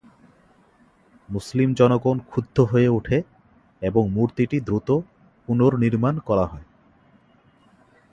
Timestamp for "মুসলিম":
1.29-1.69